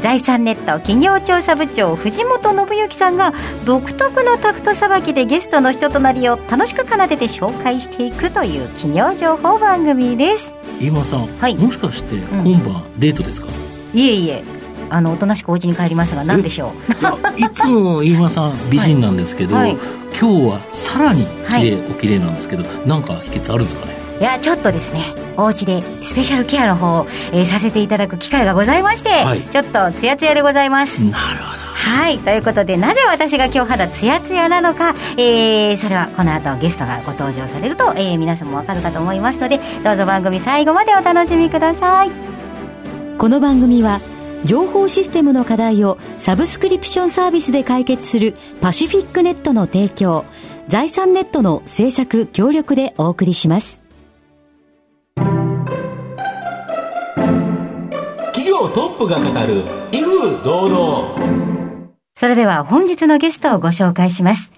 [0.00, 13.48] 財産ネット企業調査部長藤本信之さんが独特のタクトさばきでゲストの人となりを楽しく奏でて紹介していくという企業情報番組です飯間さん、はいもしかして今晩デートですか、
[13.92, 14.42] いえいえ
[14.88, 16.72] あのおとなしくお家に帰りますが何でしょ
[17.36, 19.76] ういつも飯間さん美人なんですけど、はい
[20.20, 25.02] 今日はさらに綺麗、はお綺麗なんですけどなんか秘訣あるんですかねいやちょっとですね
[25.44, 29.40] お家でスペシャルケアの方を、えーさせていただく機会がございまして、はい。
[29.42, 32.18] ちょっとツヤツヤでございます、なるほはい。
[32.18, 42.10] ということでなぜ私が今日肌ツヤツヤなのか、えーそれはこの後ゲストがご登場されると、えー皆さんもわかるかと思いますのでどうぞ番組最後までお楽しみください。
[43.18, 44.00] この番組は
[44.44, 50.24] 情報システムの課題をサブスクリプションサービスで解決するパシフィックネットの提供
[50.68, 53.82] 財産ネットの制作協力でお送りします
[58.60, 64.52] 企業トップが語る威風堂々それでは本日のゲストをご紹介します。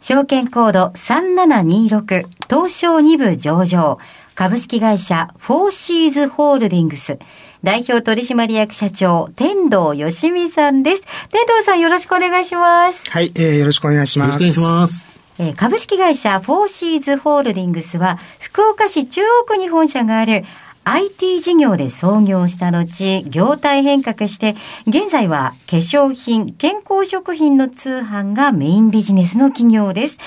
[0.00, 3.98] 証券コード3726東証2部上場
[4.36, 7.18] 株式会社フォーシーズホールディングス
[7.64, 11.02] 代表取締役社長天童よしみさんです。
[11.30, 13.10] 天童さんよろしくお願いします。
[13.10, 14.38] はい、えー、よろしくお願いします。
[14.38, 20.44] どよろしくお願いしますえー株式会社フォーシーズホールディングスは福岡市中央区に本社がある
[20.90, 30.18] IT 事業で創業した後、業態変革して、現在は化粧品、健康食品の通販がメインビジネスの企業です。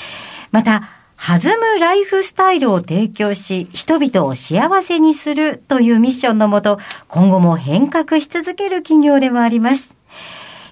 [0.51, 0.83] また、
[1.17, 9.93] 弾むライフスタイルを提供し、人々を幸せにするというミッションのもと、今後も変革し続ける企業でもあります。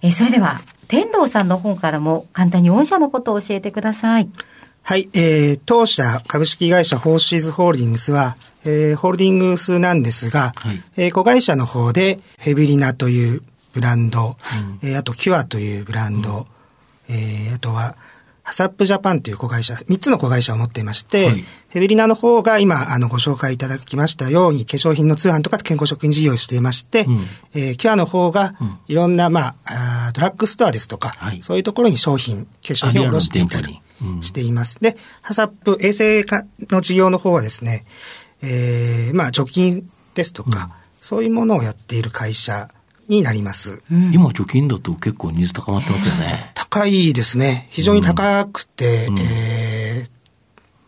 [0.02, 4.30] えそれでは、天童さんの本からも簡単に御社のことを教えてください。
[4.82, 8.36] はい、えー、当社株式会社フォーシーズホールディングスは、
[8.66, 10.82] えー、ホールディングスなんですが、はい。
[10.98, 13.42] えー子会社の方で、フェブリナという
[13.74, 14.38] ブランド、
[14.84, 16.48] えーあとキュアというブランド、
[17.08, 17.96] えーあとは、
[18.44, 21.36] ハサップジャパンという子会社、3つの子会社を持っていまして、はい。
[21.36, 27.20] フェブリナの方が今、あの、ご紹介いただきましたように、化粧品の通販とか健康食品事業をしていまして、うん。
[27.54, 28.56] えーキュアの方が、
[28.88, 31.42] いろんな、まあ、あードラッグストアですとか、はい。
[31.44, 33.80] そういうところに商品、化粧品を卸していたり。
[34.22, 34.80] しています。
[34.80, 37.86] で、ハサップ衛生化の事業の方はですね、
[38.42, 42.70] えー、まあ、除菌ですとか、そういうものをやっている会社
[43.08, 43.82] になります。
[43.90, 47.68] 今貯金だと結構ニーズ高まってますよね高いですね。
[47.72, 50.20] 非常に高くて、うんえー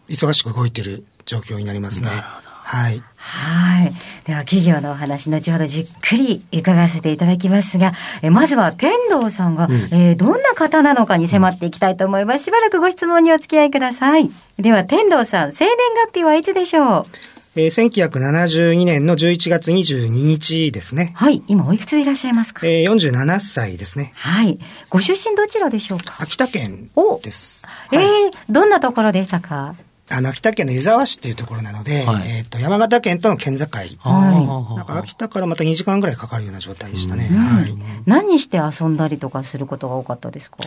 [0.09, 2.09] 忙しく動いている状況になりますね。
[2.09, 3.01] なるほどはい。
[3.15, 3.91] はい。
[4.25, 12.43] では、企業のお話、後ほどじっくり伺わせていただきますが、えまずは天童さんが、えーどんな方なのかに迫っていきたいと思います。
[12.45, 14.29] しばらくご質問にお付き合いください。
[14.59, 15.75] では、天童さん、生年
[16.07, 17.30] 月日はいつでしょう？
[17.55, 21.11] えー1972年の11月22日ですね。
[21.15, 21.43] はい。
[21.47, 22.65] 今、おいくつでいらっしゃいますか？
[22.65, 24.13] えー47歳ですね。
[24.15, 24.57] はい。
[24.89, 26.15] ご出身どちらでしょうか？
[26.19, 27.67] 秋田県おです。
[27.91, 29.75] えはいー、どんなところでしたか？
[30.09, 33.65] あの、秋田県の湯沢市っていうところなので、はいえっ、と、山形県との県境。
[33.99, 37.25] はなんか秋田からまた2時間ぐらいかかるような状態でしたね。
[37.29, 37.73] はい。
[38.05, 40.57] 何して遊んだりとかすることが多かったですか？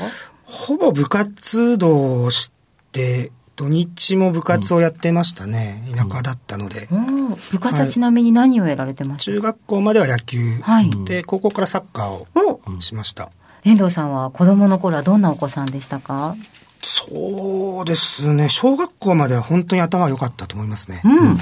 [0.44, 2.52] ほぼ部活動をし
[2.92, 5.88] て、土日も部活をやってましたね。
[5.94, 6.88] 田舎だったので。
[6.90, 9.32] お部活はちなみに何をやられてました？
[9.32, 10.58] 中学校までは野球。
[10.60, 12.26] はいで、高校からサッカーを
[12.66, 13.30] おしました。
[13.64, 16.34] 遠藤さんは子供の頃はどんなお子さんでしたか？
[16.82, 18.48] そうですね。
[18.50, 21.00] 小学校までは本当に頭が良かったと思いますね。
[21.04, 21.38] うん。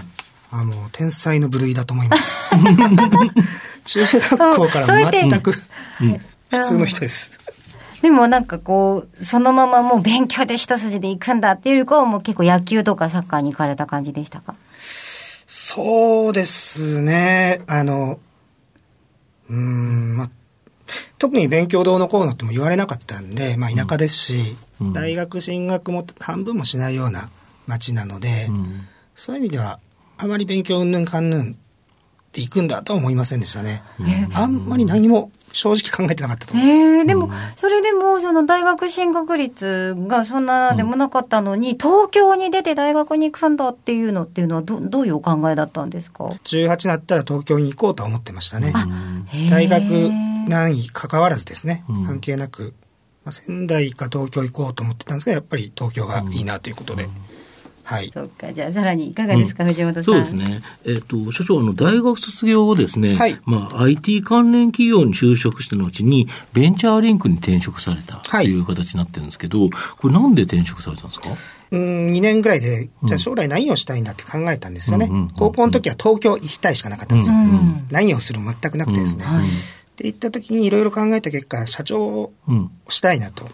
[0.50, 2.36] あの、天才の部類だと思います。
[3.86, 5.60] 中学校から全く普
[6.62, 7.30] 通の人です。
[8.02, 14.56] でもなんかこう、そのままもう勉強で一筋で行くんだっていうよりかはもう結構野球とかサッカーに行かれた感じでしたか？
[15.46, 17.62] そうですね。
[17.68, 18.18] あの、
[19.48, 20.30] うーん、まあ、
[21.18, 24.92] 特に勉強どうのこうのっても言われなかったんで、まあ田舎ですし、うん。
[24.92, 27.30] 大学進学も半分もしないような
[27.68, 28.66] 町なので、うん。
[29.14, 29.78] そういう意味では、
[30.18, 31.54] あまり勉強うんぬんかんぬんっ
[32.32, 33.84] て行くんだとは思いませんでしたね。
[34.34, 36.78] あんまり何も正直考えてなかったと思います。
[36.78, 48.72] へえでも、それでも、その大学進学率がそんなでもなかったのに、東京に出て大学に行くんだっていうのっていうのはど、どういうお考えだったんですか？18になったら東京に行こうとは思ってましたね。
[49.50, 49.82] 大学
[50.48, 52.06] 何位関わらずですね、うん。
[52.06, 52.74] 関係なく、
[53.24, 57.08] まあ、仙台か東京行こうと思ってたんですが、やっぱり東京がいいなということで。
[57.92, 58.10] はい。
[58.12, 60.02] そっか、じゃあさらにいかがですか、藤本さん。
[60.04, 60.62] そうですね。
[60.86, 69.68] えっ、と、所長、あの、大学卒業後ですね、はいまあ、IT 関連企業に就職した後に、ベンチャーリンクに転職されたとはいいう形になってるんですけど、
[69.98, 71.28] これなんで転職されたんですか？
[71.72, 75.06] うん、2年ぐらいで、じゃあ将来何をしたいんだって考えたんですよね。
[75.06, 77.36] うんうんうんうん高校の時は東京行きたいしかなかったんですよ。
[77.36, 79.24] うん何をするも全くなくてですね。
[79.28, 79.46] うんはい
[79.92, 82.70] って言った時にいろいろ考えた結果、社長をうん。
[82.88, 83.44] したいなと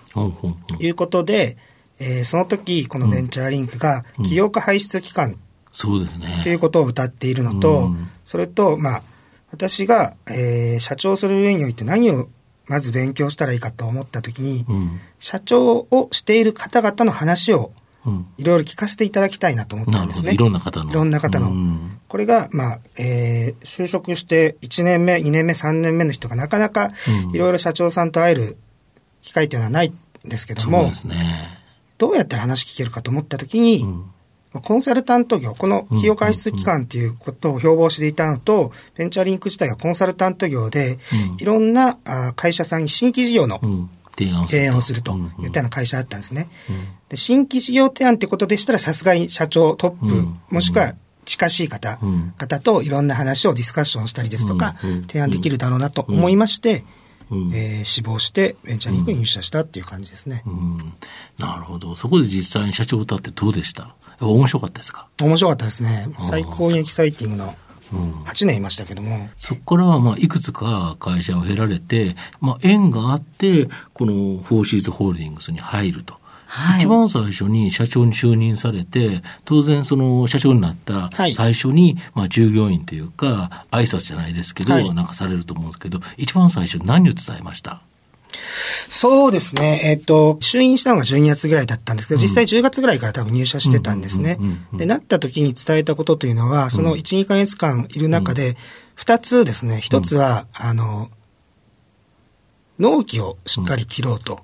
[0.80, 1.56] いうことで、
[2.00, 5.36] えーその時、このベンチャーリンクが起業家輩出機関
[5.72, 6.40] そうですね。
[6.42, 9.02] ということを歌っているのと、うんそれと、まあ、
[9.50, 12.28] 私が、えー社長する上において何を
[12.66, 15.00] まず勉強したらいいかと思った時に、うん。
[15.18, 17.72] 社長をしている方々の話を
[18.04, 18.26] うん。
[18.38, 20.32] いろいろ聞かせていただきたいなと思ったですね。
[20.34, 20.90] いろんな方の。
[20.90, 26.90] いろんな方のうんこれが、まあ、えー就職して1年目、2年目、3年目の人がなかなか
[27.26, 28.56] うんいろいろ社長さんと会える
[29.22, 31.57] 機会っていうのはないんですけどそうも、ですね。
[31.98, 34.04] どうやったら話聞けるかと思った時に、うん。
[34.62, 40.98] コンサルタント業、この費用開出機関っていうことを標榜していたのと、ベンチャーリンク自体がコンサルタント業で、
[41.30, 41.36] うん。
[41.38, 43.90] いろんなあ会社さんに新規事業のうん。
[44.16, 45.24] 提案をするとうん。
[45.44, 46.48] いったような会社だったんですね。
[47.08, 50.40] で新規事業提案ってことでしたら、さすがに社長、トップ、うん。
[50.50, 50.94] もしくは
[51.24, 52.32] 近しい方、うん。
[52.36, 54.76] 方といろんな話をディスカッションしたりですとか、
[55.08, 56.84] 提案できるだろうなと思いまして、
[57.30, 60.42] うんえー志望してベンチャーリンクに入社したっていう感じですね。
[60.46, 60.92] うん。
[61.38, 61.94] なるほど。
[61.96, 63.94] そこで実際に社長を歌ってどうでした？
[64.20, 65.08] 面白かったですか？
[65.22, 66.08] 面白かったですね。
[66.22, 67.54] 最高にエキサイティングな
[67.92, 68.12] うん。
[68.24, 76.18] 8年いましたけども、そこからは、まあ、いくつか会社を経られて、まあ、縁があって、このフォーシーズホールディングスに入ると。
[76.50, 76.80] はい。
[76.80, 81.34] 一番最初に社長に就任されて、当然その社長になったはい。
[81.34, 84.94] 最初に、まあ従業員というか、挨拶じゃないですけど、はい。
[84.94, 87.82] なんかされると思うんですけど、一番最初何を伝えました？
[88.88, 89.80] そうですね。
[89.84, 94.38] えっ、と、就任したのが12月ぐらいだったんですけど、実際10月ぐらいから多分入社してたんですね。
[94.72, 98.56] で、なった時に伝えたことというのは、その1、2ヶ月間いる中で、
[98.96, 99.80] 2つですね。
[99.82, 101.10] 1つは、あの、
[102.78, 104.40] 納期をしっかり切ろうと。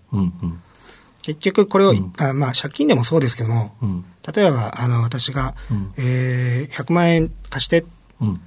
[1.25, 2.13] 結局これを、うん。
[2.19, 4.05] あまあ借金でもそうですけども、うん。
[4.35, 5.95] 例えば、あの、私が、うん。
[5.97, 7.85] えー100万円貸して
[8.21, 8.41] うん。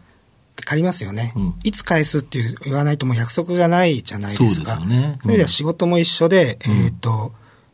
[0.63, 1.53] 借りますよね、うん。
[1.63, 4.75] いつ返すっていう言わないともう約束じゃないじゃないですか。
[4.75, 5.19] そうですよね。
[5.24, 6.85] それでは仕事も一緒で、うん。
[6.85, 7.31] えっ、と、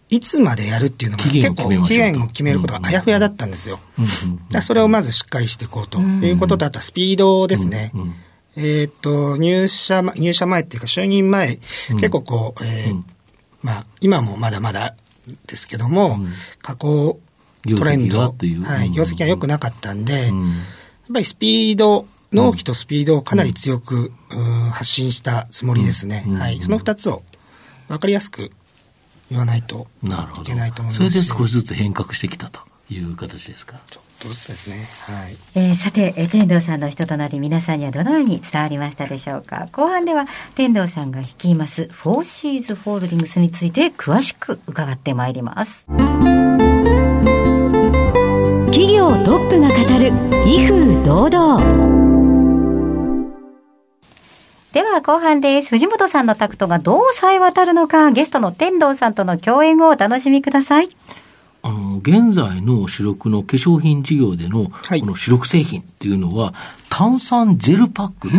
[0.10, 3.80] いつまでやるっていうのが結構期限を決めることがあやふやだったんですよ。
[4.00, 4.62] うん。
[4.62, 7.92] それをまずしっかりしていこうということと、あとはスピードですね。
[8.56, 11.60] えっ、と、入社前、入社前っていうか就任前、
[11.92, 11.98] うん。
[11.98, 13.06] 結構こう、えーうん
[13.64, 14.96] まあ、今もまだまだ
[15.48, 16.28] ですけども、うん
[16.62, 17.20] 加工
[17.66, 18.36] トレンド、
[18.86, 20.54] い業績が良くなかったんで、うんや
[21.10, 26.26] っぱりスピード、納期とスピードをかなり強く、うん発信したつもりですね。
[26.28, 26.60] うんはい。
[26.62, 27.24] その二つを
[27.88, 28.52] 分かりやすく
[29.30, 29.88] 言わないと。
[30.04, 30.10] い
[30.44, 31.30] けないと思いそますし。
[31.32, 33.80] れで少しずつ変革してきたという形ですか？
[34.24, 34.78] とずつですね。
[35.18, 35.38] はい。
[35.56, 39.68] えーさて、えー天童さんの人となり皆さんにはどのように伝わりましたでしょうか？
[39.72, 40.26] 後半では
[40.56, 45.86] 天童さんが率いますフォーシーズホールディングスについて詳しく伺ってまいります
[48.68, 50.12] 企業トップが語る
[50.48, 51.94] 威風堂々
[54.72, 55.70] では後半です。
[55.70, 60.90] 藤本さんのタクトがどう冴え渡るのか、ゲストの天童さんとの共演をお楽しみください。
[61.66, 65.00] あの、現在の主力の化粧品事業での、はい。
[65.00, 66.54] この主力製品っていうのは、
[66.96, 68.30] 炭酸ジェルパック。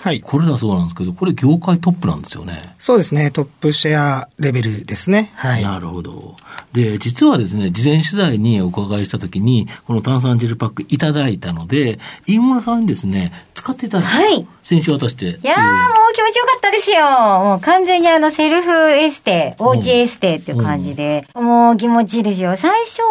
[0.00, 0.20] はい。
[0.20, 2.60] これだそうなんですけど、これ業界トップなんですよね。
[2.78, 3.32] そうですね。
[3.32, 5.32] トップシェアレベルですね。
[5.34, 5.64] はい。
[5.64, 6.36] なるほど。
[6.72, 14.16] で、実はですね、事前取材にお伺いしたときに、この炭酸ジェルパックいただいたので、飯村さんにですね、使っていただいた。
[14.16, 15.26] はい先週渡して。
[15.26, 15.64] いやー、も
[16.10, 17.04] う気持ちよかったですよ。
[17.04, 22.56] もう完全にあのセルフエステ、OG エステっていう感じで、もう気持ちいいですよ。
[22.56, 23.02] 最初、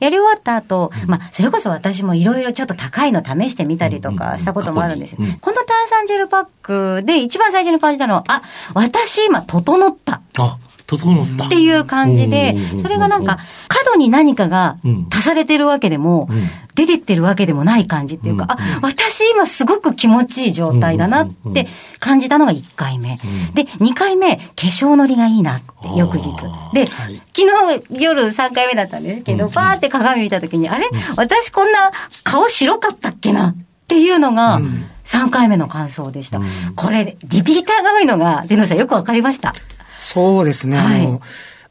[0.00, 5.18] やり終わった後、まあ、それこそ私もいろいろちょっと高いの試してみたりとかしたこともあるんですよ。
[5.20, 5.26] うん。
[5.26, 8.42] うんこの炭酸ジェルパックで一番最初に感じたのは、あ、
[8.74, 10.20] 私今整った。
[10.38, 11.44] あ、整った。
[11.46, 15.06] っていう感じでうんうんうんうん、それがなんか、角に何かがうん。
[15.10, 21.66] 足されてるわけでもうん、出てってるわけでもない感じっていうか、うんあ、私今すごく気持ちいい状態だなって
[21.98, 23.18] 感じたのが1回目。
[23.54, 26.28] で、2回目、化粧のりがいいなって、翌日。
[26.72, 27.22] で、はい。
[27.36, 30.88] 昨日夜3回目だったんですけど、バーって鏡見た時に、あれ？
[31.16, 31.90] 私こんな
[32.24, 33.54] 顔白かったっけな？
[33.88, 34.60] っていうのが、
[35.04, 36.40] 3回目の感想でした。
[36.76, 39.54] これ、リピーターが多いのが、デノさんよくわかりました。
[39.96, 40.76] そうですね。
[40.76, 41.22] はいあの、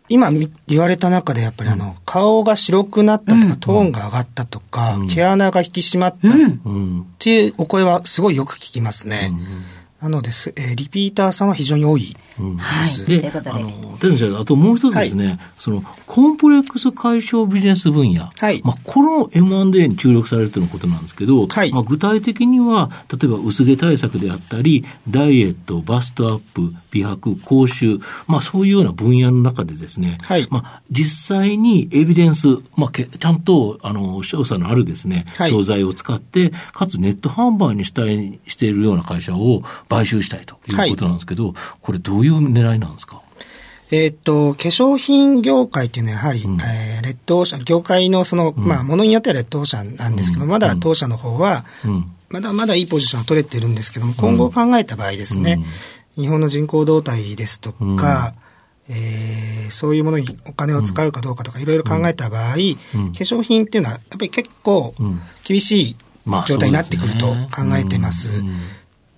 [0.09, 6.61] 今み言われた中でやっぱりあの、顔が白くなったとか、トーンが上がったとか、毛穴が引き締まったっうん。
[6.65, 6.69] う
[7.01, 7.05] ん。
[7.19, 9.31] ていうお声はすごいよく聞きますね。
[10.01, 13.05] なのです、えーリピーターさんは非常に多いはい。
[13.05, 13.31] で。
[13.45, 18.29] あの、あともう一つですね、その、コンプレックス解消ビジネス分野。
[18.37, 18.61] はい。
[18.63, 21.71] まあ、この M&A に注力されるということなんですけど、はい。
[21.71, 30.47] まあ、具体的には、例えば薄毛対策であったり、ダイエット、バストアップ、美白、口臭、まあ、そういうような分野の中でですね、はい。
[30.49, 35.51] まあ、実際にエビデンス、まあ、けちゃんと、あの、調査のあるですね、はい。
[35.51, 43.21] 商材を使って、かつネット販売にしたい、しているような会社を買収したいということなんですけど、これどういう狙いなんですか？
[43.89, 46.59] えーっと、化粧品業界っていうのはやはり、ん。
[46.61, 52.11] えーレッドオーシャン、業界のその、まあ、ものによってはレッドオーシャンなんですけど、まだ当社の方は、うん。
[52.29, 55.63] まだまだいいポジションを取れてるんですけども、今後考えた場合ですね、
[56.17, 58.33] 日本の人口動態ですとか、
[58.89, 65.21] えーそういうものにお金を使うかどうかとかいろいろ考えた場合、化粧品っていうのはやっぱり結構ん。
[65.45, 68.39] 厳しいまあ状態になってくると考えてます。
[68.39, 68.57] うん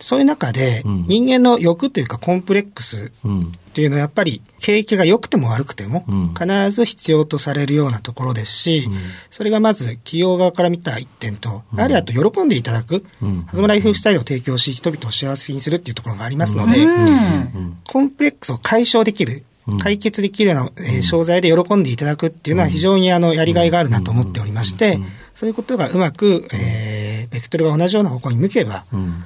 [0.02, 1.06] そういう中で、うん。
[1.08, 3.42] 人間の欲というかコンプレックスうん。
[3.42, 6.34] っていうのはやっぱり景気が良くても悪くてもうん。
[6.34, 8.90] 必ず必要とされるようなところですし、
[9.30, 13.42] それがまず企業側から見た一点と、やはりあと喜んでいただく、うん。
[13.42, 17.78] ハズマライフスタイルを提供し人々を幸せにするっていうところがありますので、うん。
[17.86, 19.44] コンプレックスを解消できる、
[19.82, 25.00] 解決できるような、えー商材で喜んでいただくっていうのは非常にあのやりがいがあるなと思っておりまして、
[25.36, 29.24] そういうことがうまく、えーベクトルが同じような方向に向けば、うん。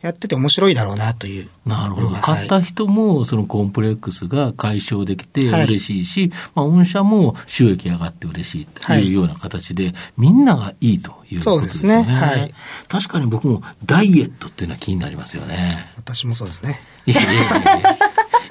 [0.00, 2.08] やってて面白いだろうなというなるほど。
[2.08, 11.96] 買った人も、そのコンプレックスが解消できてはい嬉しいし、まあ、御社も収益上がって嬉しいというような形で、みんながいいということですね。
[11.96, 12.54] そうですねはい
[12.88, 15.92] 確かに僕もダイエットっていうのは気になりますよね。
[15.96, 16.80] 私もそうですね。
[17.06, 17.44] いやいやいやい
[17.82, 17.96] や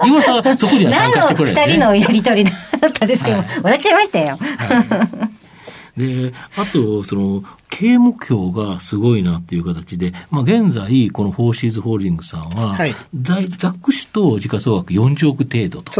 [0.06, 1.62] 今さん、そこには参何の加してくれる、ね。
[1.66, 2.52] 二人のやりとりだ
[2.88, 4.38] ったんですけど、笑っちゃいましたよ。
[5.96, 12.94] で、あと、その、経営目標がすごいなっていう形で、まあ、現在、このフォーシーズホールディングスさんは、はい。
[13.20, 15.92] ざざっくしと時価総額40億程度と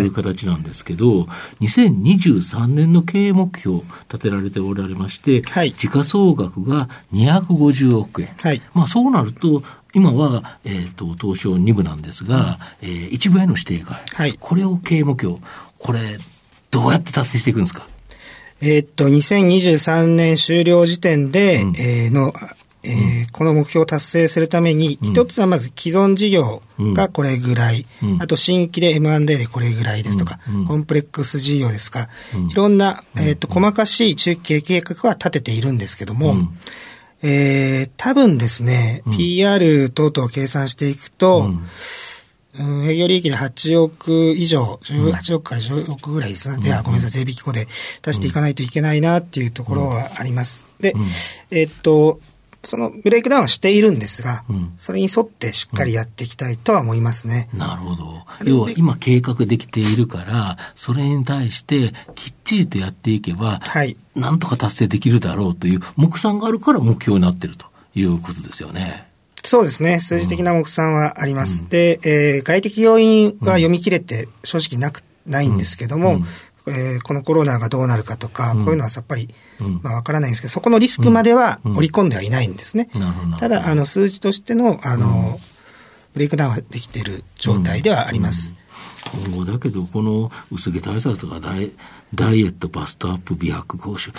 [0.00, 1.26] いいう形なんですけど、
[1.60, 5.72] 2023年の経営目標立てられておられまして、はい。
[5.72, 8.28] 時価総額が250億円。
[8.38, 8.62] はい。
[8.74, 14.00] まあ、そうなると、今は、えっ、と、東証2部なんですが、えー一部への指定外。
[14.14, 14.36] はい。
[14.38, 15.38] これを経営目標、
[15.78, 16.00] これ、
[16.70, 17.86] どうやって達成していくんですか？
[18.62, 21.74] えーっと、2023年終了時点で、うん。
[21.78, 22.32] えーの、
[22.82, 28.22] えーこの目標を達成するために、一つはまず既存事業がこれぐらい、うん。
[28.22, 30.58] あと新規で M&A でこれぐらいですとか、うん。
[30.60, 30.66] うん。
[30.66, 32.48] コンプレックス事業ですか、うん。
[32.48, 36.48] いろんな、えーっと、細かしい中期計画は立てているんですけども、うん。
[37.22, 41.50] えー多分ですね、PR 等々を計算していくと、
[42.58, 46.62] うんうん、営業利益で8億以上、18億から10億ぐらいですね。
[46.62, 47.66] で、あごめんなさい、税引き後で
[48.02, 50.64] 出していかないといけないなっていうところはあります。
[50.80, 50.94] で、
[51.50, 52.20] えっと、
[52.62, 57.48] そのブレイクダウンはしているんですが、うんそれに沿ってしっかりやっていきたいとは思いますね。
[57.54, 58.24] なるほど。
[58.44, 63.96] 要は今計画できているから、それに対してきっちりとやっていけば、はい。
[64.14, 69.09] なんとか達成できるだろうという目算があるから目標になっているということですよね。
[69.44, 70.00] そうですね。
[70.00, 71.68] 数字的な目算はあります。
[71.68, 76.20] で、えー外的要因は読み切れて正直なく、ないんですけども、
[76.66, 79.28] えーこのコロナがどうなるかとか、こういうのはさっぱり、
[79.60, 79.80] うん。
[79.82, 82.88] まあわからないんですけど、そこのリスクまでは織り込んではいないんですね。
[83.38, 85.40] ただ、あの、数字としての、あの、
[86.14, 88.54] ブレイクダウンはできている状態ではあります。
[89.26, 91.72] 今後だけど、この薄毛対策とかダイ
[92.14, 94.10] ダイエット、バストアップ、美白講習、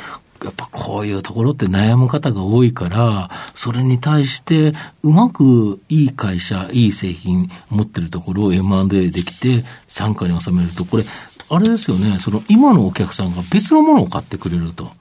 [0.43, 11.05] やっぱこういうところって悩む方が多いから、それに対して、うまくいい会社、いい製品持ってるところを M&A できて、参加に収めると、これ、
[11.49, 14.91] あれですよね、その今のお客さんが別のものを買ってくれると。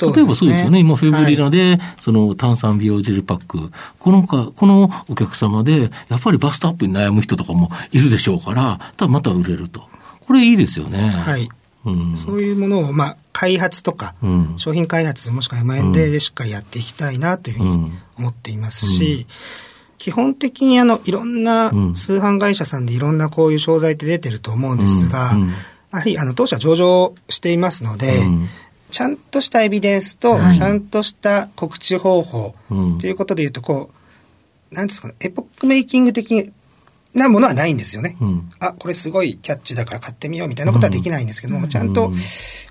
[0.00, 0.80] 例えばそうですよね。
[0.80, 3.70] 今、フェブリラで、その炭酸美容ジェルパック。
[3.98, 9.82] このか、このお客様で、やっぱりバストアップに悩む人とかもいるでしょうから、多分また売れると。
[10.26, 11.10] これいいですよね。
[11.10, 11.48] はい。
[11.84, 12.16] うん。
[12.16, 14.54] そういうものを、まあ、開発とか、うん。
[14.56, 19.26] 商品開発、もしくは M&A でしっかりやっていきたいなというふうに思っていますし、
[19.98, 21.94] 基本的にあの、いろんなうん。
[21.94, 25.32] 通販会社さんでいろんなこういう商材って出てると思うんですが、
[25.92, 28.48] やはりあの、当社上場していますので、うん。
[28.90, 30.54] ちゃんとしたエビデンスと、はい。
[30.54, 32.98] ちゃんとした告知方法うん。
[32.98, 33.90] ということで言うと、こ
[34.72, 36.52] う、なんですかね、エポックメイキング的
[37.14, 38.16] なものはないんですよね。
[38.20, 38.50] うん。
[38.60, 42.12] あ、これすごいキャッチだから買ってみようみたいなことはできないんですけども、ちゃんと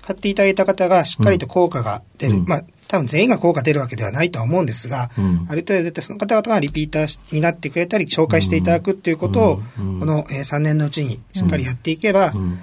[0.02, 2.36] 買っていただいた方がしっかりと効果が出る。
[2.36, 2.44] うん。
[2.46, 5.46] まあ、多分全員が効果出るわけではないとは思うんですが、うん。
[5.48, 10.00] ある程度絶対その方々がリピーターになってくれたり、紹介していただくっていうことを、うん。
[10.00, 12.58] このえー3年のうちにしっかりやっていけば、うん。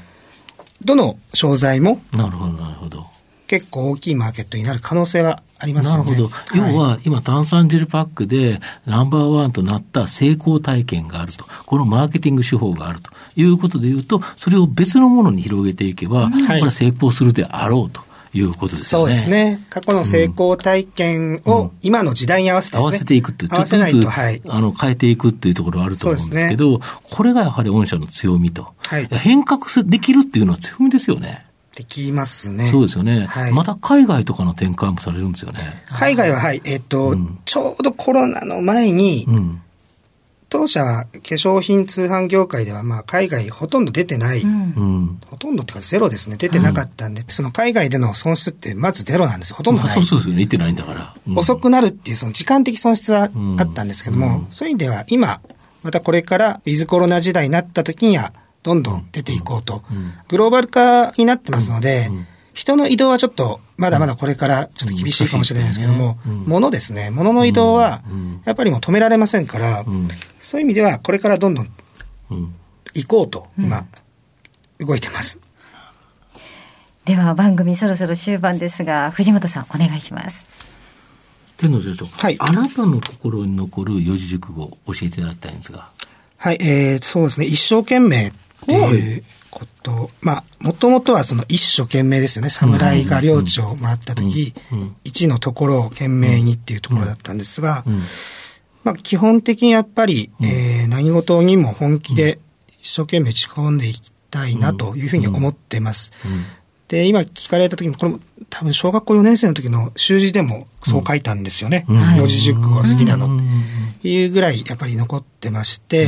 [0.83, 3.05] どの商材もなるほど、なるほど。
[3.47, 6.11] 結構大きいマーケットになる可能性はありますよね。
[6.11, 6.35] なるほど。
[6.55, 11.45] 要は、今、炭酸ジェルパックでナンバーワンとなった成功体験があると。
[11.65, 18.07] このマーケティング手法があるということで言うと、それを別のものに広げていけば、これは成功するであろうと。
[18.33, 19.07] いうことですよね。
[19.07, 19.65] そうですね。
[19.69, 28.73] 過去の成功体験を今の時代に合わせて、ねうん、合わせていくっていう、ちょっとずつ、はい、あの変えていくっていうところはあると思うんですけど、ね、これがやはり御社の強みと。
[28.79, 31.46] はい、変革できるっていうのは強みですよね。
[31.77, 32.65] できますね。
[32.71, 33.27] そうですよね。
[33.27, 35.83] はい、また海外とかの展開もされるんですよね。
[35.91, 39.61] 海外は、はい、えっ、ー、と、うん、ちょうどコロナの前に、うん。
[40.49, 49.91] 当社は化粧品通販業界ではまあ海外ほとんど出てない、うん、ほとんどっていうかゼロですね、出てなかったんで、うん、その海外での損失ってまずゼロなんですよ、ほとんどない。
[49.91, 51.13] そうそうですよね、行ってないんだから。
[51.27, 55.41] うん、遅くなるっていうその時間的損失はあったんですけども、そういう意味では今、
[55.83, 58.31] またこれからウィズコロナ時代になった時には、
[58.67, 59.81] どんどん出ていこうと。
[60.27, 62.11] グローバル化になってますので、
[62.53, 68.01] 人の移動はちょっと、まだまだこれからちょっと厳しいかもしれないですけども、物ですね、物の移動は、
[68.43, 69.85] やっぱりもう止められませんから、
[70.41, 71.69] そういう意味では、これからどんどん
[72.93, 73.85] 行こうと、今、
[74.79, 75.39] 動いてます。
[77.05, 80.45] では、番組そろそろ終盤ですが、藤本さん、お願いします。
[81.55, 85.89] 天皇先生、はい、あなたの心に残る四字熟語教えていただきたいんですが。
[86.37, 88.31] はい、えー、そうですね、一生懸命っ
[88.67, 92.49] ていうこと、まあ、もともとはその一生懸命ですよね。
[92.49, 94.53] 侍が領地をもらった時、
[95.03, 97.83] 一のところを懸命にっていうところだったんですが、
[98.83, 102.39] まあ、基本的にやっぱり、えー、何事にも本気で
[102.81, 106.11] 一生懸命打ち込んでいきたいなというふうに思ってます。
[106.87, 108.19] で、今聞かれた時も、これも
[108.49, 111.85] 多分小学校4年生の時の習字でもそう書いたんですよね。
[111.89, 113.37] 四字熟語好きなの。
[114.03, 116.05] いうぐらいやっぱり残ってまして、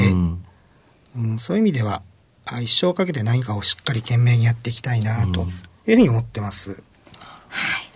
[1.17, 2.01] うん、そういう意味では、
[2.61, 5.47] 一生かけて何かをしっかり懸命にやっていきたいなと
[5.87, 6.71] いうふうに思ってます。
[6.71, 7.89] はい。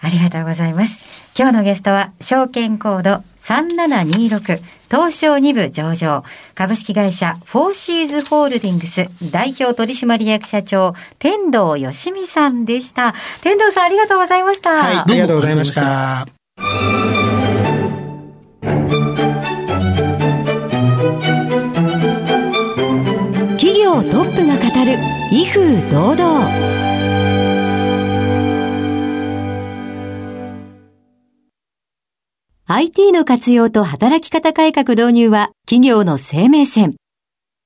[0.00, 1.04] ありがとうございます。
[1.38, 4.60] 今日のゲストは、証券コード3726
[4.90, 6.24] 東証2部上場
[6.54, 13.14] 株式会社フォーシーズホールディングス代表取締役社長天童よしみさんでした。
[13.42, 14.70] 天童さんありがとうございました。
[14.70, 16.35] はい、ありがとうございました。
[25.32, 26.48] 威風堂々
[32.68, 36.94] ？IT の活用と働き方改革導入は企業の生命線。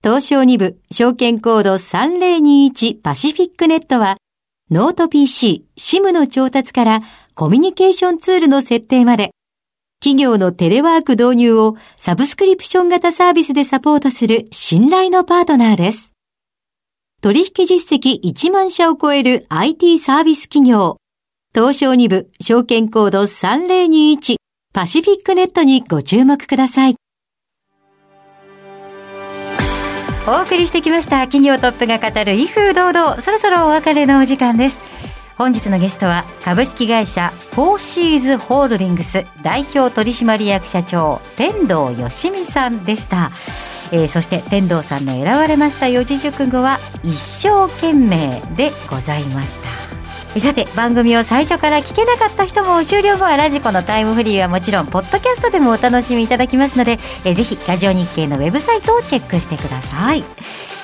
[0.03, 4.17] 東証2部証券コード3021パシフィックネットは
[4.71, 7.01] ノート PC、SIM の調達から
[7.35, 9.33] コミュニケーションツールの設定まで
[10.03, 16.15] 企業のテレワーク導入をサブスクリプション型サービスでサポートする信頼のパートナーです。
[17.23, 20.97] 取引実績1万社を超える IT サービス企業。
[21.55, 24.37] 東証2部証券コード3021
[24.73, 26.97] パシフィックネットにご注目ください。
[30.27, 34.79] お送りしてきました企業トップが語る威風堂々そろそろお別れのお時間です
[35.37, 43.31] 本日のゲストは株式会社フォーシーズホールディングス代表取締役社長天童よしみさんでした
[43.93, 50.41] えー、そして天童さんの選ばれました四字熟語は一生懸命でございました。
[50.41, 60.23] さて番組を最初から聞けなかった人も終了後はラジコのタイムフリーはもちろんポッドキャストでもお楽しみいただきますので、えー、ぜひラジオ日経のウェブサイトをチェックしてください。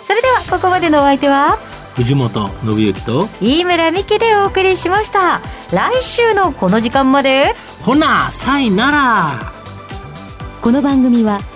[0.04, 1.58] それではここまでのお相手は？
[1.94, 5.40] 藤本信之と飯村美希でお送りしました。
[5.72, 7.54] 来週のこの時間まで？
[7.82, 9.52] ほなさいなら。
[10.60, 11.40] この番組は「